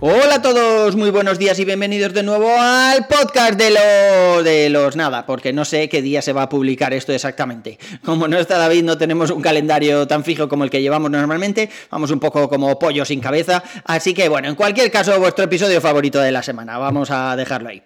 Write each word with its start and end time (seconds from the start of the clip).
Hola 0.00 0.36
a 0.36 0.42
todos, 0.42 0.94
muy 0.94 1.10
buenos 1.10 1.40
días 1.40 1.58
y 1.58 1.64
bienvenidos 1.64 2.14
de 2.14 2.22
nuevo 2.22 2.48
al 2.56 3.08
podcast 3.08 3.54
de, 3.54 3.72
lo, 3.72 4.44
de 4.44 4.70
los 4.70 4.94
nada, 4.94 5.26
porque 5.26 5.52
no 5.52 5.64
sé 5.64 5.88
qué 5.88 6.02
día 6.02 6.22
se 6.22 6.32
va 6.32 6.42
a 6.42 6.48
publicar 6.48 6.94
esto 6.94 7.12
exactamente. 7.12 7.80
Como 8.04 8.28
no 8.28 8.38
está 8.38 8.58
David, 8.58 8.84
no 8.84 8.96
tenemos 8.96 9.32
un 9.32 9.42
calendario 9.42 10.06
tan 10.06 10.22
fijo 10.22 10.48
como 10.48 10.62
el 10.62 10.70
que 10.70 10.80
llevamos 10.80 11.10
normalmente, 11.10 11.68
vamos 11.90 12.12
un 12.12 12.20
poco 12.20 12.48
como 12.48 12.78
pollo 12.78 13.04
sin 13.04 13.18
cabeza, 13.18 13.64
así 13.86 14.14
que 14.14 14.28
bueno, 14.28 14.46
en 14.46 14.54
cualquier 14.54 14.88
caso, 14.92 15.18
vuestro 15.18 15.46
episodio 15.46 15.80
favorito 15.80 16.20
de 16.20 16.30
la 16.30 16.44
semana, 16.44 16.78
vamos 16.78 17.10
a 17.10 17.34
dejarlo 17.34 17.70
ahí. 17.70 17.82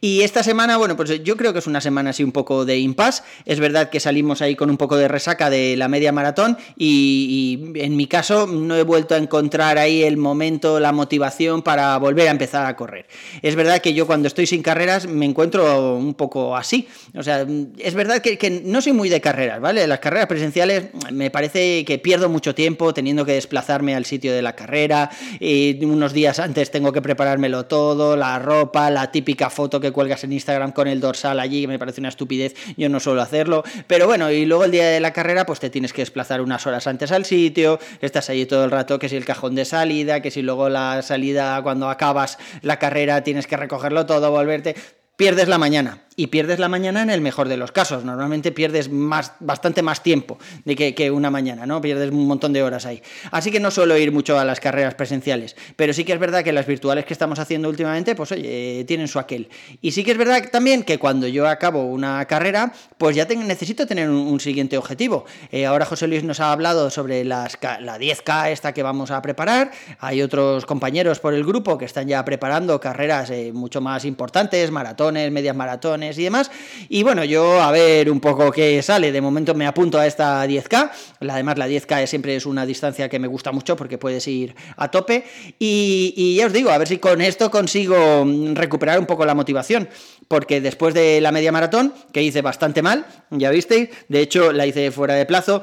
Y 0.00 0.22
esta 0.22 0.42
semana, 0.42 0.78
bueno, 0.78 0.96
pues 0.96 1.22
yo 1.22 1.36
creo 1.36 1.52
que 1.52 1.58
es 1.58 1.66
una 1.66 1.82
semana 1.82 2.08
así 2.08 2.24
un 2.24 2.32
poco 2.32 2.64
de 2.64 2.78
impasse, 2.78 3.22
es 3.44 3.60
verdad 3.60 3.90
que 3.90 4.00
salimos 4.00 4.40
ahí 4.40 4.56
con 4.56 4.70
un 4.70 4.78
poco 4.78 4.96
de 4.96 5.08
resaca 5.08 5.50
de 5.50 5.76
la 5.76 5.88
media 5.88 6.10
maratón 6.10 6.56
y, 6.78 7.60
y 7.74 7.80
en 7.82 7.98
mi 7.98 8.06
caso 8.06 8.46
no 8.46 8.76
he 8.76 8.82
vuelto 8.82 9.14
a 9.14 9.18
encontrar 9.18 9.76
ahí 9.76 10.04
el 10.04 10.16
momento, 10.16 10.80
la 10.80 10.92
motivación, 10.92 11.49
para 11.62 11.96
volver 11.98 12.28
a 12.28 12.30
empezar 12.30 12.66
a 12.66 12.76
correr. 12.76 13.06
Es 13.42 13.56
verdad 13.56 13.80
que 13.80 13.92
yo 13.92 14.06
cuando 14.06 14.28
estoy 14.28 14.46
sin 14.46 14.62
carreras 14.62 15.06
me 15.06 15.26
encuentro 15.26 15.96
un 15.96 16.14
poco 16.14 16.56
así. 16.56 16.88
O 17.16 17.22
sea, 17.22 17.44
es 17.78 17.94
verdad 17.94 18.22
que, 18.22 18.62
no 18.64 18.80
soy 18.80 18.92
muy 18.92 19.08
de 19.08 19.20
carreras, 19.20 19.60
¿vale? 19.60 19.86
Las 19.86 19.98
carreras 19.98 20.26
presenciales 20.26 20.90
me 21.12 21.30
parece 21.30 21.84
que 21.84 21.98
pierdo 21.98 22.28
mucho 22.28 22.54
tiempo 22.54 22.94
teniendo 22.94 23.24
que 23.24 23.32
desplazarme 23.32 23.94
al 23.94 24.04
sitio 24.04 24.32
de 24.32 24.42
la 24.42 24.54
carrera. 24.54 25.10
Y 25.38 25.84
unos 25.84 26.12
días 26.12 26.38
antes 26.38 26.70
tengo 26.70 26.92
que 26.92 27.02
preparármelo 27.02 27.66
todo, 27.66 28.16
la 28.16 28.38
ropa, 28.38 28.90
la 28.90 29.10
típica 29.10 29.50
foto 29.50 29.80
que 29.80 29.90
cuelgas 29.90 30.24
en 30.24 30.32
Instagram 30.32 30.72
con 30.72 30.88
el 30.88 31.00
dorsal 31.00 31.40
allí, 31.40 31.66
me 31.66 31.78
parece 31.78 32.00
una 32.00 32.08
estupidez, 32.08 32.54
yo 32.76 32.88
no 32.88 33.00
suelo 33.00 33.22
hacerlo. 33.22 33.64
Pero 33.86 34.06
bueno, 34.06 34.30
y 34.30 34.44
luego 34.44 34.64
el 34.64 34.70
día 34.70 34.88
de 34.88 35.00
la 35.00 35.12
carrera, 35.12 35.46
pues 35.46 35.60
te 35.60 35.70
tienes 35.70 35.92
que 35.92 36.02
desplazar 36.02 36.40
unas 36.40 36.66
horas 36.66 36.86
antes 36.86 37.12
al 37.12 37.24
sitio, 37.24 37.78
estás 38.00 38.30
allí 38.30 38.46
todo 38.46 38.64
el 38.64 38.70
rato, 38.70 38.98
que 38.98 39.08
si 39.08 39.16
el 39.16 39.24
cajón 39.24 39.54
de 39.54 39.64
salida, 39.64 40.20
que 40.20 40.30
si 40.30 40.42
luego 40.42 40.68
la 40.68 41.02
salida 41.02 41.39
cuando 41.62 41.88
acabas 41.88 42.38
la 42.62 42.78
carrera 42.78 43.22
tienes 43.22 43.46
que 43.46 43.56
recogerlo 43.56 44.06
todo, 44.06 44.30
volverte, 44.30 44.74
pierdes 45.16 45.48
la 45.48 45.58
mañana 45.58 46.04
y 46.20 46.26
pierdes 46.26 46.58
la 46.58 46.68
mañana 46.68 47.00
en 47.00 47.08
el 47.08 47.22
mejor 47.22 47.48
de 47.48 47.56
los 47.56 47.72
casos. 47.72 48.04
Normalmente 48.04 48.52
pierdes 48.52 48.90
más, 48.90 49.32
bastante 49.40 49.80
más 49.80 50.02
tiempo 50.02 50.36
de 50.66 50.94
que, 50.94 51.10
una 51.10 51.30
mañana, 51.30 51.64
¿no? 51.64 51.80
Pierdes 51.80 52.10
un 52.10 52.26
montón 52.26 52.52
de 52.52 52.62
horas 52.62 52.84
ahí. 52.84 53.02
Así 53.30 53.50
que 53.50 53.58
no 53.58 53.70
suelo 53.70 53.96
ir 53.96 54.12
mucho 54.12 54.38
a 54.38 54.44
las 54.44 54.60
carreras 54.60 54.94
presenciales, 54.94 55.56
pero 55.76 55.94
sí 55.94 56.04
que 56.04 56.12
es 56.12 56.18
verdad 56.18 56.44
que 56.44 56.52
las 56.52 56.66
virtuales 56.66 57.06
que 57.06 57.14
estamos 57.14 57.38
haciendo 57.38 57.70
últimamente, 57.70 58.14
pues 58.14 58.32
oye, 58.32 58.84
tienen 58.86 59.08
su 59.08 59.18
aquel. 59.18 59.48
Y 59.80 59.92
sí 59.92 60.04
que 60.04 60.10
es 60.10 60.18
verdad 60.18 60.46
también 60.52 60.82
que 60.82 60.98
cuando 60.98 61.26
yo 61.26 61.48
acabo 61.48 61.84
una 61.84 62.22
carrera, 62.26 62.70
pues 62.98 63.16
ya 63.16 63.24
necesito 63.24 63.86
tener 63.86 64.10
un, 64.10 64.40
siguiente 64.40 64.76
objetivo. 64.76 65.24
Eh, 65.50 65.64
ahora 65.64 65.86
José 65.86 66.06
Luis 66.06 66.22
nos 66.22 66.40
ha 66.40 66.52
hablado 66.52 66.90
sobre 66.90 67.24
la 67.24 67.48
10K 67.48 68.50
esta 68.50 68.74
que 68.74 68.82
vamos 68.82 69.10
a 69.10 69.22
preparar. 69.22 69.70
Hay 70.00 70.20
otros 70.20 70.66
compañeros 70.66 71.18
por 71.18 71.32
el 71.32 71.44
grupo 71.46 71.78
que 71.78 71.86
están 71.86 72.08
ya 72.08 72.22
preparando 72.26 72.78
carreras 72.78 73.30
eh, 73.30 73.52
mucho 73.54 73.80
más 73.80 74.04
importantes, 74.04 74.70
maratones, 74.70 75.32
medias 75.32 75.56
maratones 75.56 76.09
y 76.18 76.24
demás. 76.24 76.50
Y 76.88 77.02
bueno, 77.02 77.24
yo 77.24 77.60
a 77.60 77.70
ver 77.70 78.10
un 78.10 78.20
poco 78.20 78.50
qué 78.50 78.82
sale. 78.82 79.12
De 79.12 79.20
momento 79.20 79.54
me 79.54 79.66
apunto 79.66 79.98
a 79.98 80.06
esta 80.06 80.46
10K. 80.46 80.90
Además, 81.28 81.58
la 81.58 81.68
10K 81.68 82.06
siempre 82.06 82.36
es 82.36 82.46
una 82.46 82.66
distancia 82.66 83.08
que 83.08 83.18
me 83.18 83.28
gusta 83.28 83.52
mucho 83.52 83.76
porque 83.76 83.98
puedes 83.98 84.26
ir 84.28 84.54
a 84.76 84.90
tope. 84.90 85.24
Y, 85.58 86.14
y 86.16 86.36
ya 86.36 86.46
os 86.46 86.52
digo, 86.52 86.70
a 86.70 86.78
ver 86.78 86.88
si 86.88 86.98
con 86.98 87.20
esto 87.20 87.50
consigo 87.50 88.24
recuperar 88.54 88.98
un 88.98 89.06
poco 89.06 89.24
la 89.24 89.34
motivación. 89.34 89.88
Porque 90.28 90.60
después 90.60 90.94
de 90.94 91.20
la 91.20 91.32
media 91.32 91.52
maratón, 91.52 91.92
que 92.12 92.22
hice 92.22 92.42
bastante 92.42 92.82
mal, 92.82 93.06
ya 93.30 93.50
visteis, 93.50 93.90
de 94.08 94.20
hecho 94.20 94.52
la 94.52 94.66
hice 94.66 94.90
fuera 94.90 95.14
de 95.14 95.26
plazo, 95.26 95.62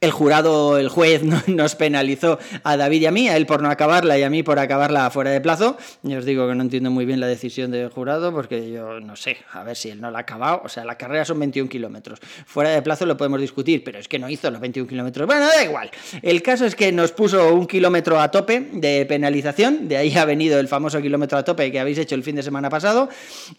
el 0.00 0.10
jurado, 0.10 0.78
el 0.78 0.88
juez 0.88 1.22
nos 1.46 1.74
penalizó 1.74 2.38
a 2.62 2.76
David 2.76 3.02
y 3.02 3.06
a 3.06 3.10
mí, 3.10 3.28
a 3.28 3.36
él 3.36 3.46
por 3.46 3.62
no 3.62 3.70
acabarla 3.70 4.18
y 4.18 4.22
a 4.22 4.30
mí 4.30 4.42
por 4.42 4.58
acabarla 4.58 5.10
fuera 5.10 5.30
de 5.30 5.40
plazo. 5.40 5.76
Yo 6.02 6.18
os 6.18 6.24
digo 6.24 6.48
que 6.48 6.54
no 6.54 6.62
entiendo 6.62 6.90
muy 6.90 7.04
bien 7.04 7.20
la 7.20 7.26
decisión 7.26 7.70
del 7.70 7.88
jurado 7.88 8.32
porque 8.32 8.70
yo 8.70 9.00
no 9.00 9.16
sé, 9.16 9.38
a 9.52 9.62
ver 9.62 9.76
si 9.76 9.90
él 9.90 10.00
no 10.00 10.10
la 10.10 10.18
ha 10.18 10.22
acabado. 10.22 10.62
O 10.64 10.68
sea, 10.68 10.84
la 10.84 10.96
carrera 10.96 11.24
son 11.24 11.38
21 11.40 11.68
kilómetros. 11.68 12.20
Fuera 12.46 12.70
de 12.70 12.82
plazo 12.82 13.06
lo 13.06 13.16
podemos 13.16 13.40
discutir, 13.40 13.82
pero 13.84 13.98
es 13.98 14.08
que 14.08 14.18
no 14.18 14.28
hizo 14.28 14.50
los 14.50 14.60
21 14.60 14.88
kilómetros. 14.88 15.26
Bueno, 15.26 15.46
da 15.46 15.64
igual. 15.64 15.90
El 16.22 16.42
caso 16.42 16.64
es 16.64 16.74
que 16.74 16.92
nos 16.92 17.12
puso 17.12 17.54
un 17.54 17.66
kilómetro 17.66 18.20
a 18.20 18.30
tope 18.30 18.68
de 18.72 19.06
penalización. 19.06 19.88
De 19.88 19.96
ahí 19.96 20.16
ha 20.16 20.24
venido 20.24 20.58
el 20.60 20.68
famoso 20.68 21.00
kilómetro 21.00 21.38
a 21.38 21.44
tope 21.44 21.70
que 21.72 21.80
habéis 21.80 21.98
hecho 21.98 22.14
el 22.14 22.22
fin 22.22 22.36
de 22.36 22.42
semana 22.42 22.70
pasado. 22.70 23.08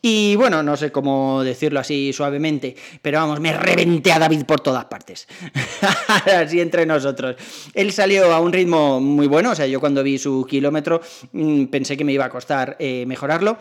Y 0.01 0.35
bueno, 0.35 0.63
no 0.63 0.77
sé 0.77 0.91
cómo 0.91 1.43
decirlo 1.43 1.79
así 1.79 2.13
suavemente, 2.13 2.75
pero 3.01 3.19
vamos, 3.19 3.39
me 3.39 3.53
reventé 3.53 4.11
a 4.11 4.19
David 4.19 4.45
por 4.45 4.61
todas 4.61 4.85
partes. 4.85 5.27
así 6.37 6.61
entre 6.61 6.85
nosotros. 6.85 7.35
Él 7.73 7.91
salió 7.91 8.31
a 8.33 8.39
un 8.39 8.53
ritmo 8.53 8.99
muy 8.99 9.27
bueno, 9.27 9.51
o 9.51 9.55
sea, 9.55 9.67
yo 9.67 9.79
cuando 9.79 10.03
vi 10.03 10.17
su 10.17 10.45
kilómetro 10.47 11.01
mm, 11.31 11.65
pensé 11.65 11.97
que 11.97 12.03
me 12.03 12.13
iba 12.13 12.25
a 12.25 12.29
costar 12.29 12.75
eh, 12.79 13.05
mejorarlo, 13.05 13.57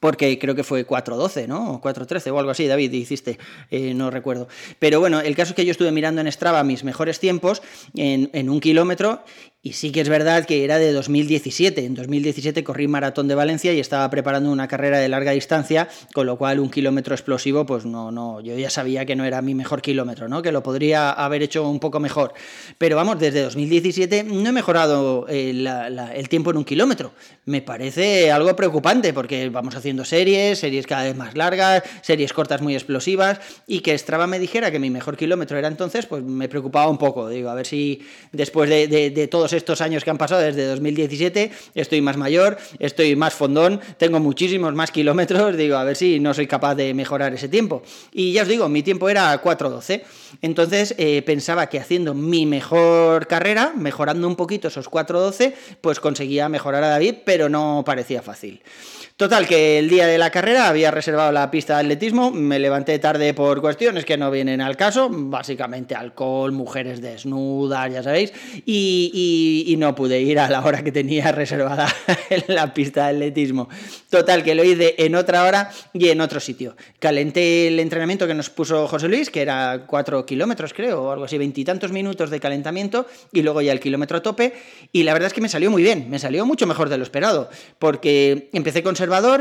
porque 0.00 0.38
creo 0.38 0.54
que 0.54 0.64
fue 0.64 0.86
4.12, 0.86 1.46
¿no? 1.46 1.72
O 1.72 1.80
4.13 1.80 2.32
o 2.32 2.38
algo 2.38 2.50
así, 2.50 2.66
David, 2.66 2.92
hiciste, 2.92 3.38
eh, 3.70 3.94
no 3.94 4.10
recuerdo. 4.10 4.48
Pero 4.78 5.00
bueno, 5.00 5.20
el 5.20 5.34
caso 5.34 5.52
es 5.52 5.56
que 5.56 5.64
yo 5.64 5.72
estuve 5.72 5.90
mirando 5.90 6.20
en 6.20 6.30
Strava 6.30 6.62
mis 6.62 6.84
mejores 6.84 7.18
tiempos 7.18 7.62
en, 7.94 8.30
en 8.32 8.50
un 8.50 8.60
kilómetro 8.60 9.24
y 9.68 9.74
sí 9.74 9.92
que 9.92 10.00
es 10.00 10.08
verdad 10.08 10.46
que 10.46 10.64
era 10.64 10.78
de 10.78 10.92
2017. 10.92 11.84
En 11.84 11.94
2017 11.94 12.64
corrí 12.64 12.88
Maratón 12.88 13.28
de 13.28 13.34
Valencia 13.34 13.70
y 13.74 13.80
estaba 13.80 14.08
preparando 14.08 14.50
una 14.50 14.66
carrera 14.66 14.98
de 14.98 15.10
larga 15.10 15.32
distancia, 15.32 15.88
con 16.14 16.24
lo 16.24 16.38
cual 16.38 16.58
un 16.58 16.70
kilómetro 16.70 17.14
explosivo, 17.14 17.66
pues 17.66 17.84
no, 17.84 18.10
no, 18.10 18.40
yo 18.40 18.56
ya 18.56 18.70
sabía 18.70 19.04
que 19.04 19.14
no 19.14 19.26
era 19.26 19.42
mi 19.42 19.54
mejor 19.54 19.82
kilómetro, 19.82 20.26
¿no? 20.26 20.40
Que 20.40 20.52
lo 20.52 20.62
podría 20.62 21.10
haber 21.10 21.42
hecho 21.42 21.68
un 21.68 21.80
poco 21.80 22.00
mejor. 22.00 22.32
Pero 22.78 22.96
vamos, 22.96 23.18
desde 23.18 23.42
2017 23.42 24.24
no 24.24 24.48
he 24.48 24.52
mejorado 24.52 25.26
el, 25.28 25.66
eh, 25.66 26.12
el 26.14 26.30
tiempo 26.30 26.50
en 26.50 26.56
un 26.56 26.64
kilómetro. 26.64 27.12
Me 27.44 27.60
parece 27.60 28.32
algo 28.32 28.56
preocupante 28.56 29.12
porque 29.12 29.50
vamos 29.50 29.76
haciendo 29.76 30.06
series, 30.06 30.60
series 30.60 30.86
cada 30.86 31.02
vez 31.02 31.14
más 31.16 31.36
largas, 31.36 31.82
series 32.00 32.32
cortas 32.32 32.62
muy 32.62 32.72
explosivas, 32.72 33.38
y 33.66 33.80
que 33.80 33.98
Strava 33.98 34.26
me 34.26 34.38
dijera 34.38 34.70
que 34.70 34.78
mi 34.78 34.88
mejor 34.88 35.18
kilómetro 35.18 35.58
era 35.58 35.68
entonces, 35.68 36.06
pues 36.06 36.22
me 36.22 36.48
preocupaba 36.48 36.88
un 36.88 36.96
poco. 36.96 37.28
Digo, 37.28 37.50
a 37.50 37.54
ver 37.54 37.66
si 37.66 38.00
después 38.32 38.70
de, 38.70 38.88
de, 38.88 39.10
de 39.10 39.28
todos 39.28 39.52
estos 39.58 39.82
años 39.82 40.04
que 40.04 40.10
han 40.10 40.18
pasado 40.18 40.40
desde 40.40 40.64
2017, 40.66 41.50
estoy 41.74 42.00
más 42.00 42.16
mayor, 42.16 42.56
estoy 42.78 43.14
más 43.16 43.34
fondón, 43.34 43.80
tengo 43.98 44.20
muchísimos 44.20 44.74
más 44.74 44.90
kilómetros, 44.90 45.56
digo, 45.56 45.76
a 45.76 45.84
ver 45.84 45.96
si 45.96 46.18
no 46.20 46.32
soy 46.32 46.46
capaz 46.46 46.74
de 46.74 46.94
mejorar 46.94 47.34
ese 47.34 47.48
tiempo. 47.48 47.82
Y 48.12 48.32
ya 48.32 48.42
os 48.42 48.48
digo, 48.48 48.68
mi 48.68 48.82
tiempo 48.82 49.08
era 49.08 49.40
4.12. 49.42 50.02
Entonces 50.42 50.94
eh, 50.98 51.22
pensaba 51.22 51.68
que 51.68 51.78
haciendo 51.78 52.14
mi 52.14 52.46
mejor 52.46 53.26
carrera, 53.26 53.72
mejorando 53.76 54.26
un 54.26 54.36
poquito 54.36 54.68
esos 54.68 54.90
4.12, 54.90 55.54
pues 55.80 56.00
conseguía 56.00 56.48
mejorar 56.48 56.84
a 56.84 56.88
David, 56.88 57.16
pero 57.24 57.48
no 57.48 57.82
parecía 57.84 58.22
fácil. 58.22 58.62
Total, 59.18 59.48
que 59.48 59.80
el 59.80 59.88
día 59.88 60.06
de 60.06 60.16
la 60.16 60.30
carrera 60.30 60.68
había 60.68 60.92
reservado 60.92 61.32
la 61.32 61.50
pista 61.50 61.74
de 61.74 61.80
atletismo, 61.80 62.30
me 62.30 62.60
levanté 62.60 63.00
tarde 63.00 63.34
por 63.34 63.60
cuestiones 63.60 64.04
que 64.04 64.16
no 64.16 64.30
vienen 64.30 64.60
al 64.60 64.76
caso, 64.76 65.08
básicamente 65.10 65.96
alcohol, 65.96 66.52
mujeres 66.52 67.00
desnudas, 67.00 67.92
ya 67.92 68.04
sabéis, 68.04 68.32
y, 68.64 69.74
no 69.76 69.96
pude 69.96 70.20
ir 70.20 70.38
a 70.38 70.48
la 70.48 70.64
hora 70.64 70.84
que 70.84 70.92
tenía 70.92 71.32
reservada 71.32 71.88
en 72.30 72.44
la 72.46 72.72
pista 72.72 73.08
de 73.08 73.16
atletismo. 73.16 73.68
Total, 74.08 74.44
que 74.44 74.54
lo 74.54 74.62
hice 74.62 74.94
en 74.98 75.16
otra 75.16 75.42
hora 75.42 75.72
y 75.92 76.10
en 76.10 76.20
otro 76.20 76.38
sitio. 76.38 76.76
Calenté 77.00 77.66
el 77.66 77.80
entrenamiento 77.80 78.28
que 78.28 78.34
nos 78.34 78.50
puso 78.50 78.86
José 78.86 79.08
Luis, 79.08 79.30
que 79.30 79.42
era 79.42 79.84
4 79.84 80.26
kilómetros 80.26 80.72
creo, 80.72 81.02
o 81.02 81.10
algo 81.10 81.24
así, 81.24 81.38
veintitantos 81.38 81.90
minutos 81.90 82.30
de 82.30 82.38
calentamiento, 82.38 83.06
y 83.32 83.42
luego 83.42 83.62
ya 83.62 83.72
el 83.72 83.80
kilómetro 83.80 84.18
a 84.18 84.22
tope, 84.22 84.52
y 84.92 85.02
la 85.02 85.12
verdad 85.12 85.26
es 85.26 85.32
que 85.32 85.40
me 85.40 85.48
salió 85.48 85.72
muy 85.72 85.82
bien, 85.82 86.08
me 86.08 86.20
salió 86.20 86.46
mucho 86.46 86.68
mejor 86.68 86.88
de 86.88 86.98
lo 86.98 87.02
esperado, 87.02 87.50
porque 87.80 88.48
empecé 88.52 88.84
con 88.84 88.94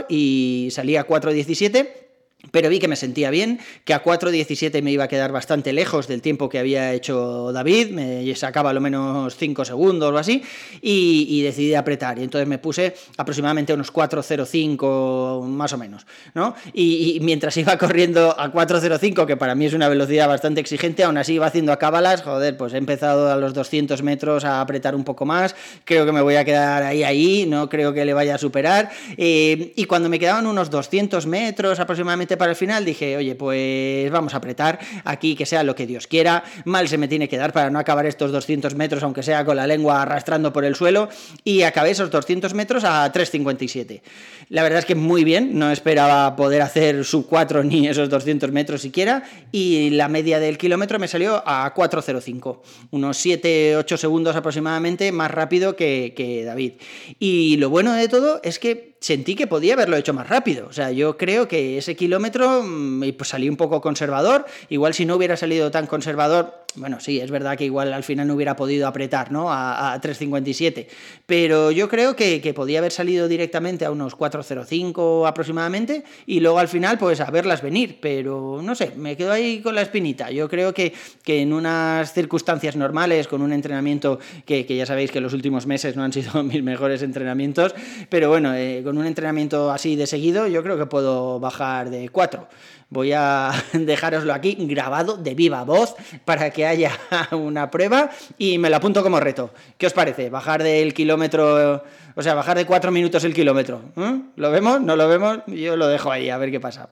y 0.10 0.70
salía 0.72 1.08
4.17 1.08 2.07
pero 2.52 2.70
vi 2.70 2.80
que 2.80 2.88
me 2.88 2.96
sentía 2.96 3.30
bien, 3.30 3.60
que 3.84 3.94
a 3.94 4.04
4.17 4.04 4.82
me 4.82 4.92
iba 4.92 5.06
a 5.06 5.08
quedar 5.08 5.32
bastante 5.32 5.74
lejos 5.74 6.08
del 6.08 6.22
tiempo 6.22 6.50
que 6.50 6.60
había 6.60 6.94
hecho 6.94 7.52
David, 7.52 7.92
me 7.92 8.36
sacaba 8.36 8.74
lo 8.74 8.82
menos 8.82 9.36
5 9.36 9.66
segundos 9.66 10.14
o 10.14 10.18
así, 10.18 10.44
y, 10.82 11.42
decidí 11.42 11.76
apretar. 11.76 12.20
Y 12.20 12.24
entonces 12.24 12.48
me 12.48 12.58
puse 12.58 12.96
aproximadamente 13.18 13.74
unos 13.74 13.94
4.05 13.94 15.44
más 15.46 15.74
o 15.74 15.78
menos, 15.78 16.06
¿no? 16.34 16.56
Y, 16.74 17.20
mientras 17.22 17.56
iba 17.58 17.78
corriendo 17.78 18.36
a 18.38 18.52
4.05, 18.52 19.26
que 19.26 19.38
para 19.38 19.56
mí 19.56 19.66
es 19.66 19.74
una 19.74 19.90
velocidad 19.90 20.28
bastante 20.28 20.62
exigente, 20.62 21.04
aún 21.04 21.18
así 21.18 21.34
iba 21.34 21.48
haciendo 21.48 21.78
cábalas, 21.78 22.22
joder, 22.22 22.58
pues 22.58 22.74
he 22.74 22.78
empezado 22.78 23.32
a 23.32 23.36
los 23.36 23.54
200 23.54 24.02
metros 24.04 24.46
a 24.46 24.62
apretar 24.62 24.96
un 24.96 25.04
poco 25.04 25.26
más, 25.26 25.56
creo 25.84 26.06
que 26.06 26.12
me 26.12 26.22
voy 26.22 26.36
a 26.36 26.46
quedar 26.46 26.84
ahí, 26.84 27.04
ahí, 27.04 27.46
no 27.48 27.70
creo 27.70 27.94
que 27.94 28.06
le 28.06 28.14
vaya 28.14 28.36
a 28.36 28.38
superar. 28.38 28.90
Eh, 29.18 29.74
y 29.76 29.86
cuando 29.86 30.10
me 30.10 30.20
quedaban 30.20 30.48
unos 30.48 30.70
200 30.70 31.26
metros 31.26 31.80
aproximadamente 31.80 32.37
para 32.38 32.52
el 32.52 32.58
final 32.58 32.86
dije, 32.86 33.18
oye, 33.18 33.36
pues 33.36 34.10
vamos 34.12 34.34
a 34.34 34.38
apretar 34.38 34.80
aquí, 35.04 35.36
que 35.36 35.46
sea 35.46 35.64
lo 35.64 35.76
que 35.76 35.88
Dios 35.88 36.08
quiera, 36.08 36.44
mal 36.66 36.88
se 36.88 36.98
me 36.98 37.08
tiene 37.08 37.28
que 37.28 37.38
dar 37.38 37.54
para 37.54 37.70
no 37.70 37.80
acabar 37.80 38.06
estos 38.06 38.32
200 38.32 38.76
metros, 38.76 39.04
aunque 39.04 39.24
sea 39.24 39.46
con 39.46 39.58
la 39.58 39.68
lengua 39.68 40.02
arrastrando 40.02 40.54
por 40.54 40.66
el 40.66 40.76
suelo, 40.76 41.10
y 41.44 41.64
acabé 41.64 41.92
esos 41.92 42.12
200 42.12 42.54
metros 42.54 42.84
a 42.84 43.12
3.57. 43.12 44.02
La 44.50 44.64
verdad 44.64 44.80
es 44.80 44.86
que 44.86 44.96
muy 44.96 45.24
bien, 45.24 45.58
no 45.58 45.72
esperaba 45.72 46.36
poder 46.36 46.62
hacer 46.62 47.04
sub 47.04 47.28
4 47.28 47.64
ni 47.64 47.88
esos 47.88 48.10
200 48.10 48.52
metros 48.52 48.82
siquiera, 48.82 49.24
y 49.52 49.90
la 49.92 50.08
media 50.08 50.40
del 50.40 50.58
kilómetro 50.58 51.00
me 51.00 51.08
salió 51.08 51.44
a 51.46 51.74
4.05, 51.74 52.60
unos 52.92 53.26
7-8 53.26 53.98
segundos 53.98 54.36
aproximadamente 54.36 55.12
más 55.12 55.32
rápido 55.32 55.76
que, 55.76 56.14
que 56.16 56.44
David. 56.44 56.74
Y 57.20 57.58
lo 57.58 57.70
bueno 57.70 57.94
de 57.94 58.08
todo 58.08 58.40
es 58.44 58.60
que 58.60 58.97
sentí 59.00 59.36
que 59.36 59.48
podía 59.48 59.74
haberlo 59.74 59.98
hecho 59.98 60.14
más 60.14 60.28
rápido. 60.30 60.68
O 60.68 60.74
sea, 60.74 60.92
yo 60.92 61.18
creo 61.18 61.48
que 61.48 61.78
ese 61.78 61.96
kilómetro 61.96 62.64
mm, 62.64 63.04
pues 63.18 63.30
salí 63.30 63.50
un 63.50 63.58
poco 63.58 63.82
conservador. 63.82 64.46
Igual 64.70 64.94
si 64.94 65.06
no 65.06 65.16
hubiera 65.16 65.38
salido 65.38 65.72
tan 65.72 65.88
conservador, 65.88 66.54
bueno, 66.78 67.00
sí, 67.00 67.20
es 67.20 67.32
verdad 67.32 67.58
que 67.58 67.66
igual 67.66 67.92
al 67.94 68.04
final 68.04 68.28
no 68.28 68.36
hubiera 68.36 68.56
podido 68.56 68.88
apretar, 68.88 69.32
¿no? 69.32 69.52
A, 69.52 70.00
3.57. 70.02 70.88
Pero 71.26 71.72
yo 71.72 71.90
creo 71.90 72.16
que, 72.16 72.54
podía 72.56 72.80
haber 72.80 72.92
salido 72.92 73.28
directamente 73.28 73.86
a 73.86 73.92
unos 73.92 74.16
4.05 74.16 75.28
aproximadamente 75.28 76.04
y 76.26 76.40
luego 76.40 76.60
al 76.60 76.68
final, 76.68 76.98
pues 76.98 77.20
a 77.20 77.30
verlas 77.32 77.62
venir. 77.62 78.00
Pero 78.02 78.62
no 78.64 78.76
sé, 78.76 78.94
me 78.96 79.18
quedo 79.18 79.32
ahí 79.32 79.60
con 79.62 79.76
la 79.76 79.82
espinita. 79.82 80.32
Yo 80.32 80.48
creo 80.48 80.74
que, 80.74 80.94
que 81.24 81.42
en 81.42 81.54
unas 81.54 82.14
circunstancias 82.14 82.76
normales, 82.76 83.28
con 83.28 83.42
un 83.42 83.54
entrenamiento 83.54 84.20
que, 84.46 84.66
ya 84.66 84.86
sabéis 84.86 85.12
que 85.12 85.22
los 85.22 85.34
últimos 85.34 85.66
meses 85.66 85.96
no 85.96 86.04
han 86.04 86.14
sido 86.14 86.44
mis 86.44 86.64
mejores 86.64 87.02
entrenamientos, 87.02 87.74
pero 88.10 88.30
bueno, 88.30 88.54
eh, 88.54 88.82
con 88.84 88.98
un 88.98 89.06
entrenamiento 89.06 89.72
así 89.72 89.96
de 89.96 90.08
seguido, 90.08 90.48
yo 90.48 90.64
creo 90.64 90.78
que 90.78 90.86
puedo 90.86 91.40
bajar 91.40 91.90
de 91.90 92.10
4. 92.10 92.48
Voy 92.90 93.12
a 93.12 93.52
dejároslo 93.74 94.34
aquí 94.34 94.56
grabado 94.60 95.18
de 95.18 95.36
viva 95.36 95.64
voz 95.64 95.96
para 96.26 96.52
que 96.52 96.66
haya 96.66 96.92
una 97.32 97.70
prueba 97.70 98.10
y 98.38 98.58
me 98.58 98.70
lo 98.70 98.78
apunto 98.78 99.04
como 99.04 99.20
reto. 99.20 99.52
¿Qué 99.78 99.88
os 99.88 99.94
parece? 99.94 100.30
Bajar 100.30 100.64
del 100.64 100.94
kilómetro, 100.94 101.84
o 102.16 102.22
sea, 102.22 102.34
bajar 102.34 102.58
de 102.58 102.66
4 102.66 102.92
minutos 102.92 103.24
el 103.24 103.34
kilómetro. 103.34 103.82
¿Eh? 103.98 104.22
¿Lo 104.36 104.52
vemos? 104.52 104.82
¿No 104.82 104.96
lo 104.96 105.08
vemos? 105.08 105.40
Yo 105.48 105.76
lo 105.76 105.88
dejo 105.88 106.12
ahí, 106.12 106.30
a 106.30 106.38
ver 106.38 106.52
qué 106.52 106.60
pasa. 106.60 106.90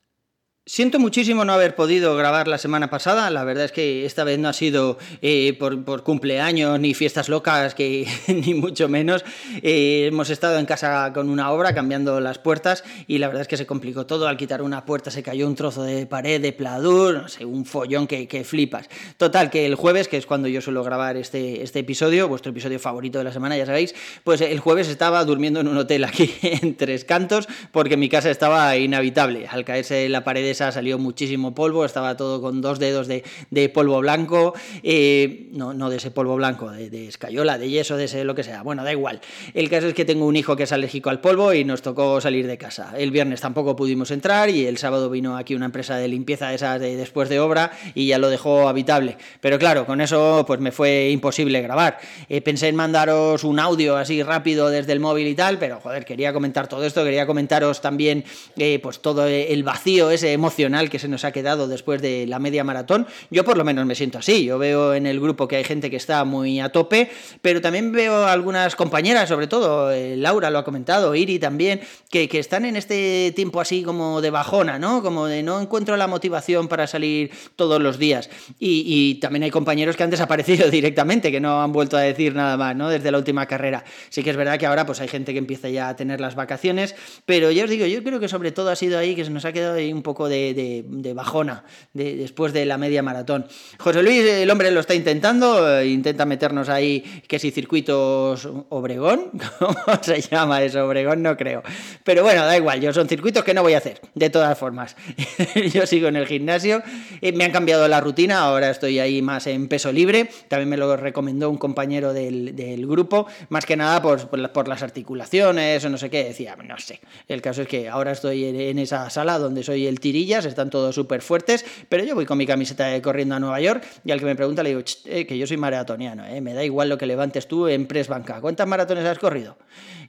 Siento 0.68 0.98
muchísimo 0.98 1.46
no 1.46 1.54
haber 1.54 1.76
podido 1.76 2.16
grabar 2.16 2.48
la 2.48 2.58
semana 2.58 2.90
pasada, 2.90 3.30
la 3.30 3.44
verdad 3.44 3.66
es 3.66 3.72
que 3.72 4.04
esta 4.04 4.24
vez 4.24 4.40
no 4.40 4.50
ha 4.50 4.54
sido 4.54 4.98
eh, 5.22 5.56
por, 5.60 6.02
cumpleaños 6.02 6.80
ni 6.80 6.96
fiestas 6.96 7.30
locas, 7.30 7.76
que 7.76 8.08
ni 8.28 8.56
mucho 8.56 8.90
menos. 8.90 9.24
Eh, 9.62 10.08
hemos 10.08 10.32
estado 10.32 10.58
en 10.58 10.66
casa 10.66 11.14
con 11.14 11.30
una 11.30 11.52
obra 11.52 11.76
cambiando 11.76 12.20
las 12.20 12.40
puertas 12.40 12.84
y 13.06 13.20
la 13.20 13.28
verdad 13.28 13.44
es 13.44 13.48
que 13.48 13.58
se 13.58 13.68
complicó 13.68 14.08
todo. 14.08 14.28
Al 14.28 14.38
quitar 14.38 14.64
una 14.64 14.86
puerta 14.86 15.12
se 15.12 15.22
cayó 15.22 15.46
un 15.46 15.54
trozo 15.54 15.84
de 15.84 16.08
pared 16.08 16.42
de 16.42 16.52
pladur, 16.52 17.14
no 17.14 17.28
sé, 17.28 17.46
un 17.46 17.64
follón 17.66 18.08
que, 18.08 18.44
flipas. 18.44 18.90
Total, 19.18 19.52
que 19.52 19.68
el 19.68 19.76
jueves, 19.76 20.08
que 20.08 20.18
es 20.18 20.26
cuando 20.26 20.48
yo 20.48 20.62
suelo 20.62 20.84
grabar 20.84 21.16
este, 21.16 21.62
este 21.62 21.78
episodio, 21.82 22.28
vuestro 22.28 22.50
episodio 22.50 22.80
favorito 22.80 23.20
de 23.20 23.26
la 23.26 23.32
semana, 23.32 23.56
ya 23.56 23.68
sabéis, 23.68 23.94
pues 24.24 24.42
el 24.42 24.60
jueves 24.60 24.88
estaba 24.88 25.24
durmiendo 25.26 25.60
en 25.60 25.68
un 25.68 25.78
hotel 25.78 26.06
aquí 26.06 26.34
en 26.42 26.76
Tres 26.76 27.06
Cantos 27.06 27.48
porque 27.72 27.98
mi 27.98 28.10
casa 28.10 28.32
estaba 28.32 28.76
inhabitable. 28.78 29.46
Al 29.48 29.64
caerse 29.64 30.10
la 30.10 30.24
pared 30.24 30.55
salió 30.56 30.98
muchísimo 30.98 31.54
polvo, 31.54 31.86
estaba 31.86 32.18
todo 32.18 32.42
con 32.42 32.62
dos 32.62 32.80
dedos 32.80 33.08
de, 33.08 33.70
polvo 33.70 34.00
blanco, 34.00 34.54
eh, 34.84 35.50
no, 35.52 35.74
no 35.74 35.90
de 35.90 35.98
ese 35.98 36.12
polvo 36.12 36.36
blanco, 36.36 36.72
de, 36.72 37.08
escayola, 37.08 37.58
de 37.58 37.70
yeso, 37.70 37.98
de 37.98 38.06
ese 38.06 38.24
lo 38.24 38.36
que 38.36 38.44
sea. 38.44 38.64
Bueno, 38.64 38.84
da 38.84 38.92
igual. 38.92 39.22
El 39.54 39.70
caso 39.70 39.88
es 39.88 39.94
que 39.94 40.06
tengo 40.06 40.26
un 40.26 40.36
hijo 40.36 40.56
que 40.56 40.64
es 40.64 40.72
alérgico 40.72 41.10
al 41.10 41.22
polvo 41.22 41.54
y 41.54 41.64
nos 41.64 41.82
tocó 41.82 42.20
salir 42.22 42.48
de 42.48 42.58
casa. 42.58 42.94
El 42.98 43.12
viernes 43.12 43.42
tampoco 43.42 43.76
pudimos 43.76 44.12
entrar 44.12 44.50
y 44.50 44.66
el 44.66 44.78
sábado 44.78 45.10
vino 45.10 45.38
aquí 45.38 45.56
una 45.56 45.66
empresa 45.66 45.98
de 45.98 46.08
limpieza 46.08 46.54
esa 46.54 46.80
de 46.80 46.96
después 46.96 47.30
de 47.30 47.40
obra 47.40 47.72
y 47.94 48.08
ya 48.08 48.18
lo 48.18 48.30
dejó 48.30 48.68
habitable. 48.68 49.18
Pero 49.42 49.60
claro, 49.60 49.86
con 49.86 50.02
eso 50.02 50.44
pues 50.48 50.60
me 50.60 50.72
fue 50.72 51.10
imposible 51.10 51.62
grabar. 51.62 52.00
Eh, 52.30 52.42
pensé 52.42 52.68
en 52.68 52.76
mandaros 52.76 53.44
un 53.44 53.60
audio 53.60 53.98
así 53.98 54.24
rápido 54.24 54.70
desde 54.70 54.94
el 54.94 55.00
móvil 55.00 55.28
y 55.28 55.36
tal, 55.36 55.58
pero 55.58 55.80
joder, 55.80 56.06
quería 56.06 56.34
comentar 56.34 56.68
todo 56.68 56.86
esto, 56.86 57.04
quería 57.04 57.26
comentaros 57.26 57.82
también 57.82 58.24
eh, 58.58 58.80
pues 58.82 59.00
todo 59.00 59.28
el 59.28 59.64
vacío 59.64 60.12
ese 60.12 60.38
emocional 60.46 60.92
que 60.92 61.00
se 61.00 61.08
nos 61.08 61.26
ha 61.26 61.32
quedado 61.32 61.68
después 61.68 62.04
de 62.04 62.28
la 62.28 62.38
media 62.38 62.64
maratón. 62.64 63.08
Yo 63.32 63.44
por 63.44 63.58
lo 63.58 63.64
menos 63.64 63.84
me 63.88 63.96
siento 63.96 64.20
así. 64.20 64.46
Yo 64.46 64.60
veo 64.60 64.94
en 64.94 65.08
el 65.08 65.20
grupo 65.20 65.48
que 65.48 65.56
hay 65.56 65.64
gente 65.64 65.90
que 65.90 65.96
está 65.96 66.24
muy 66.24 66.60
a 66.60 66.70
tope, 66.70 67.10
pero 67.42 67.62
también 67.62 67.92
veo 67.92 68.28
algunas 68.28 68.76
compañeras, 68.76 69.28
sobre 69.28 69.48
todo 69.48 69.92
eh, 69.92 70.16
Laura 70.18 70.52
lo 70.52 70.60
ha 70.60 70.64
comentado, 70.64 71.16
Iri 71.16 71.40
también, 71.40 71.82
que, 72.12 72.30
están 72.36 72.66
en 72.66 72.76
este 72.76 73.34
tiempo 73.36 73.60
así 73.60 73.82
como 73.82 74.22
de 74.22 74.30
bajona, 74.30 74.78
¿no? 74.78 75.02
Como 75.02 75.26
de 75.26 75.42
no 75.42 75.60
encuentro 75.60 75.98
la 75.98 76.06
motivación 76.06 76.68
para 76.68 76.86
salir 76.86 77.32
todos 77.56 77.82
los 77.82 77.98
días. 77.98 78.30
Y, 78.60 79.16
también 79.16 79.44
hay 79.44 79.52
compañeros 79.52 79.96
que 79.96 80.04
han 80.04 80.12
desaparecido 80.12 80.70
directamente, 80.70 81.32
que 81.32 81.40
no 81.40 81.64
han 81.64 81.72
vuelto 81.72 81.98
a 81.98 82.02
decir 82.02 82.36
nada 82.36 82.56
más, 82.56 82.76
¿no? 82.76 82.90
Desde 82.90 83.10
la 83.10 83.18
última 83.18 83.48
carrera. 83.48 83.84
Sí 84.10 84.22
que 84.22 84.30
es 84.30 84.38
verdad 84.38 84.60
que 84.60 84.68
ahora 84.68 84.86
pues 84.86 85.02
hay 85.02 85.08
gente 85.08 85.34
que 85.34 85.40
empieza 85.40 85.70
ya 85.70 85.90
a 85.90 85.96
tener 85.96 86.22
las 86.22 86.36
vacaciones, 86.36 86.96
pero 87.26 87.50
ya 87.50 87.64
os 87.64 87.70
digo, 87.70 87.88
yo 87.88 88.04
creo 88.04 88.20
que 88.20 88.28
sobre 88.28 88.52
todo 88.52 88.70
ha 88.70 88.76
sido 88.76 89.00
ahí 89.00 89.16
que 89.16 89.26
se 89.26 89.32
nos 89.32 89.46
ha 89.46 89.54
quedado 89.54 89.76
ahí 89.76 89.92
un 89.92 90.04
poco 90.04 90.30
de 90.30 90.35
de, 90.36 91.14
bajona 91.14 91.64
después 91.94 92.54
de 92.54 92.66
la 92.66 92.78
media 92.78 93.02
maratón. 93.02 93.48
José 93.80 94.04
Luis, 94.04 94.24
el 94.26 94.50
hombre 94.50 94.72
lo 94.72 94.80
está 94.80 94.94
intentando, 94.94 95.80
eh, 95.80 95.88
intenta 95.88 96.26
meternos 96.26 96.70
ahí, 96.70 97.02
que 97.28 97.40
si 97.40 97.52
circuitos 97.52 98.48
Obregón, 98.70 99.32
¿cómo 99.60 99.76
se 100.02 100.22
llama 100.22 100.62
eso? 100.64 100.86
Obregón 100.86 101.24
no 101.24 101.38
creo. 101.38 101.64
Pero 102.04 102.24
bueno, 102.24 102.46
da 102.46 102.58
igual, 102.58 102.82
yo 102.82 102.94
son 102.94 103.08
circuitos 103.08 103.44
que 103.44 103.54
no 103.54 103.62
voy 103.62 103.74
a 103.74 103.78
hacer, 103.78 104.02
de 104.14 104.30
todas 104.30 104.58
formas. 104.58 104.96
yo 105.74 105.86
sigo 105.86 106.08
en 106.08 106.16
el 106.16 106.28
gimnasio, 106.28 106.84
eh, 107.22 107.32
me 107.32 107.46
han 107.46 107.52
cambiado 107.52 107.88
la 107.88 108.02
rutina, 108.02 108.40
ahora 108.40 108.70
estoy 108.70 109.00
ahí 109.00 109.22
más 109.22 109.48
en 109.48 109.68
peso 109.68 109.92
libre, 109.92 110.30
también 110.48 110.70
me 110.70 110.78
lo 110.78 110.96
recomendó 110.98 111.50
un 111.50 111.58
compañero 111.58 112.14
del, 112.14 112.86
grupo, 112.88 113.28
más 113.50 113.66
que 113.66 113.76
nada 113.76 114.02
por, 114.02 114.30
por, 114.52 114.68
las 114.68 114.84
articulaciones 114.84 115.84
o 115.86 115.90
no 115.90 115.98
sé 115.98 116.10
qué, 116.10 116.24
decía, 116.24 116.56
no 116.56 116.78
sé. 116.78 117.00
El 117.28 117.42
caso 117.42 117.62
es 117.62 117.68
que 117.68 117.90
ahora 117.90 118.12
estoy 118.12 118.46
en, 118.46 118.80
esa 118.80 119.10
sala 119.10 119.40
donde 119.40 119.64
soy 119.64 119.88
el 119.88 120.00
están 120.34 120.70
todos 120.70 120.96
súper 120.96 121.22
fuertes, 121.22 121.66
pero 121.90 122.04
yo 122.04 122.16
voy 122.16 122.26
con 122.26 122.38
mi 122.38 122.46
camiseta 122.46 123.02
corriendo 123.02 123.36
a 123.36 123.40
Nueva 123.40 123.60
York 123.62 123.86
y 124.04 124.12
al 124.12 124.20
que 124.20 124.26
me 124.26 124.36
pregunta 124.36 124.64
le 124.64 124.70
digo, 124.70 124.82
eh, 125.06 125.26
que 125.26 125.38
yo 125.38 125.48
soy 125.48 125.58
maratoniano, 125.58 126.26
eh, 126.26 126.42
me 126.42 126.54
da 126.54 126.64
igual 126.64 126.90
lo 126.90 126.98
que 126.98 127.06
levantes 127.06 127.48
tú 127.48 127.68
en 127.68 127.86
press 127.86 128.08
banca, 128.08 128.42
¿cuántas 128.42 128.68
maratones 128.68 129.06
has 129.06 129.20
corrido? 129.20 129.58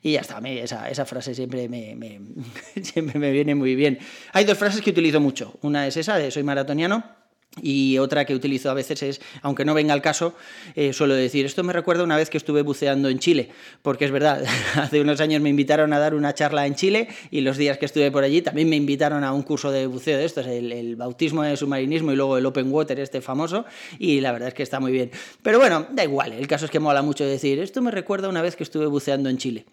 Y 0.02 0.12
ya 0.12 0.20
está, 0.20 0.38
esa, 0.38 0.88
esa 0.88 1.04
frase 1.04 1.34
siempre 1.34 1.68
me, 1.68 2.20
siempre 2.82 3.18
me 3.18 3.30
viene 3.30 3.54
muy 3.54 3.74
bien. 3.74 3.98
Hay 4.32 4.44
dos 4.44 4.58
frases 4.58 4.80
que 4.82 4.90
utilizo 4.90 5.20
mucho, 5.20 5.58
una 5.62 5.86
es 5.86 5.96
esa 5.96 6.16
de 6.16 6.30
soy 6.30 6.42
maratoniano 6.42 7.25
y 7.62 7.96
otra 7.98 8.24
que 8.26 8.34
utilizo 8.34 8.70
a 8.70 8.74
veces 8.74 9.02
es, 9.02 9.20
aunque 9.40 9.64
no 9.64 9.72
venga 9.72 9.94
al 9.94 10.02
caso, 10.02 10.34
eh, 10.74 10.92
suelo 10.92 11.14
decir, 11.14 11.46
esto 11.46 11.64
me 11.64 11.72
recuerda 11.72 12.04
una 12.04 12.16
vez 12.16 12.28
que 12.28 12.36
estuve 12.36 12.62
buceando 12.62 13.08
en 13.08 13.18
Chile, 13.18 13.50
porque 13.82 14.04
es 14.04 14.10
verdad, 14.10 14.44
hace 14.76 15.00
unos 15.00 15.20
años 15.20 15.40
me 15.40 15.48
invitaron 15.48 15.92
a 15.92 15.98
dar 15.98 16.14
una 16.14 16.34
charla 16.34 16.66
en 16.66 16.74
Chile 16.74 17.08
y 17.30 17.40
los 17.40 17.56
días 17.56 17.78
que 17.78 17.86
estuve 17.86 18.10
por 18.10 18.24
allí 18.24 18.42
también 18.42 18.68
me 18.68 18.76
invitaron 18.76 19.24
a 19.24 19.32
un 19.32 19.42
curso 19.42 19.70
de 19.70 19.86
buceo 19.86 20.18
de 20.18 20.24
estos, 20.24 20.46
el, 20.46 20.70
el 20.70 20.96
bautismo 20.96 21.42
de 21.42 21.56
submarinismo 21.56 22.12
y 22.12 22.16
luego 22.16 22.36
el 22.36 22.44
open 22.44 22.70
water 22.70 23.00
este 23.00 23.20
famoso, 23.20 23.64
y 23.98 24.20
la 24.20 24.32
verdad 24.32 24.48
es 24.48 24.54
que 24.54 24.62
está 24.62 24.78
muy 24.78 24.92
bien. 24.92 25.10
Pero 25.42 25.58
bueno, 25.58 25.86
da 25.90 26.04
igual, 26.04 26.32
el 26.32 26.46
caso 26.46 26.66
es 26.66 26.70
que 26.70 26.80
mola 26.80 27.02
mucho 27.02 27.24
decir, 27.24 27.58
esto 27.58 27.80
me 27.80 27.90
recuerda 27.90 28.28
una 28.28 28.42
vez 28.42 28.54
que 28.56 28.64
estuve 28.64 28.86
buceando 28.86 29.30
en 29.30 29.38
Chile. 29.38 29.64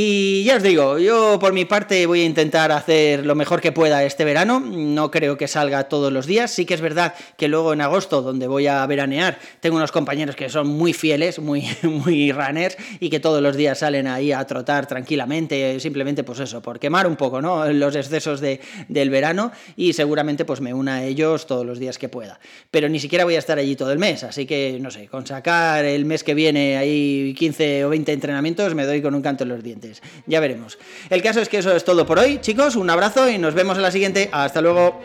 Y 0.00 0.44
ya 0.44 0.58
os 0.58 0.62
digo, 0.62 1.00
yo 1.00 1.40
por 1.40 1.52
mi 1.52 1.64
parte 1.64 2.06
voy 2.06 2.20
a 2.20 2.24
intentar 2.24 2.70
hacer 2.70 3.26
lo 3.26 3.34
mejor 3.34 3.60
que 3.60 3.72
pueda 3.72 4.04
este 4.04 4.24
verano. 4.24 4.60
No 4.60 5.10
creo 5.10 5.36
que 5.36 5.48
salga 5.48 5.88
todos 5.88 6.12
los 6.12 6.24
días. 6.24 6.52
Sí 6.52 6.66
que 6.66 6.74
es 6.74 6.80
verdad 6.80 7.14
que 7.36 7.48
luego 7.48 7.72
en 7.72 7.80
agosto, 7.80 8.22
donde 8.22 8.46
voy 8.46 8.68
a 8.68 8.86
veranear, 8.86 9.40
tengo 9.58 9.76
unos 9.76 9.90
compañeros 9.90 10.36
que 10.36 10.50
son 10.50 10.68
muy 10.68 10.92
fieles, 10.92 11.40
muy, 11.40 11.66
muy 11.82 12.30
runners 12.30 12.76
y 13.00 13.10
que 13.10 13.18
todos 13.18 13.42
los 13.42 13.56
días 13.56 13.80
salen 13.80 14.06
ahí 14.06 14.30
a 14.30 14.46
trotar 14.46 14.86
tranquilamente, 14.86 15.80
simplemente 15.80 16.22
pues 16.22 16.38
eso, 16.38 16.62
por 16.62 16.78
quemar 16.78 17.08
un 17.08 17.16
poco 17.16 17.42
¿no? 17.42 17.68
los 17.72 17.96
excesos 17.96 18.40
de, 18.40 18.60
del 18.86 19.10
verano 19.10 19.50
y 19.74 19.94
seguramente 19.94 20.44
pues 20.44 20.60
me 20.60 20.72
una 20.72 20.98
a 20.98 21.04
ellos 21.06 21.48
todos 21.48 21.66
los 21.66 21.80
días 21.80 21.98
que 21.98 22.08
pueda. 22.08 22.38
Pero 22.70 22.88
ni 22.88 23.00
siquiera 23.00 23.24
voy 23.24 23.34
a 23.34 23.40
estar 23.40 23.58
allí 23.58 23.74
todo 23.74 23.90
el 23.90 23.98
mes, 23.98 24.22
así 24.22 24.46
que 24.46 24.78
no 24.80 24.92
sé, 24.92 25.08
con 25.08 25.26
sacar 25.26 25.84
el 25.84 26.04
mes 26.04 26.22
que 26.22 26.34
viene 26.34 26.76
ahí 26.76 27.34
15 27.36 27.84
o 27.84 27.88
20 27.88 28.12
entrenamientos 28.12 28.76
me 28.76 28.86
doy 28.86 29.02
con 29.02 29.16
un 29.16 29.22
canto 29.22 29.42
en 29.42 29.48
los 29.48 29.64
dientes. 29.64 29.87
Ya 30.26 30.40
veremos. 30.40 30.78
El 31.10 31.22
caso 31.22 31.40
es 31.40 31.48
que 31.48 31.58
eso 31.58 31.74
es 31.74 31.84
todo 31.84 32.06
por 32.06 32.18
hoy, 32.18 32.40
chicos. 32.40 32.76
Un 32.76 32.90
abrazo 32.90 33.28
y 33.28 33.38
nos 33.38 33.54
vemos 33.54 33.76
en 33.76 33.82
la 33.82 33.90
siguiente. 33.90 34.28
Hasta 34.32 34.60
luego. 34.60 35.00